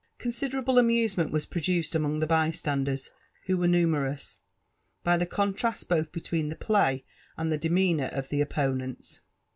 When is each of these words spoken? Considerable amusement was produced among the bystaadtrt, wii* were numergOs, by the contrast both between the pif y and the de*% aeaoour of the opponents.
Considerable 0.17 0.79
amusement 0.79 1.29
was 1.31 1.45
produced 1.45 1.93
among 1.93 2.17
the 2.17 2.25
bystaadtrt, 2.25 3.11
wii* 3.47 3.55
were 3.55 3.67
numergOs, 3.67 4.39
by 5.03 5.15
the 5.15 5.27
contrast 5.27 5.89
both 5.89 6.11
between 6.11 6.49
the 6.49 6.55
pif 6.55 6.69
y 6.69 7.03
and 7.37 7.51
the 7.51 7.57
de*% 7.59 7.99
aeaoour 7.99 8.11
of 8.17 8.29
the 8.29 8.41
opponents. 8.41 9.21